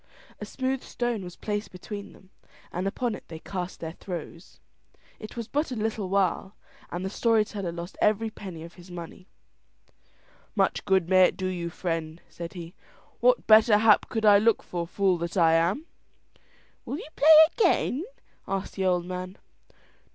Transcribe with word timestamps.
A 0.39 0.45
smooth 0.47 0.81
stone 0.81 1.23
was 1.23 1.35
placed 1.35 1.71
between 1.71 2.11
them, 2.13 2.31
and 2.71 2.87
upon 2.87 3.13
it 3.13 3.25
they 3.27 3.37
cast 3.37 3.79
their 3.79 3.91
throws. 3.91 4.59
It 5.19 5.37
was 5.37 5.47
but 5.47 5.69
a 5.71 5.75
little 5.75 6.09
while 6.09 6.55
and 6.89 7.05
the 7.05 7.09
story 7.11 7.45
teller 7.45 7.71
lost 7.71 7.99
every 8.01 8.31
penny 8.31 8.63
of 8.63 8.73
his 8.73 8.89
money. 8.89 9.27
"Much 10.55 10.85
good 10.85 11.07
may 11.07 11.25
it 11.25 11.37
do 11.37 11.45
you, 11.45 11.69
friend," 11.69 12.19
said 12.29 12.53
he. 12.53 12.73
"What 13.19 13.45
better 13.45 13.77
hap 13.77 14.09
could 14.09 14.25
I 14.25 14.39
look 14.39 14.63
for, 14.63 14.87
fool 14.87 15.19
that 15.19 15.37
I 15.37 15.53
am!" 15.53 15.85
"Will 16.83 16.97
you 16.97 17.07
play 17.15 17.35
again?" 17.55 18.03
asked 18.47 18.73
the 18.73 18.85
old 18.87 19.05
man. 19.05 19.37